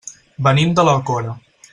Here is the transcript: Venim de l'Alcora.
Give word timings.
Venim 0.47 0.71
de 0.79 0.85
l'Alcora. 0.87 1.37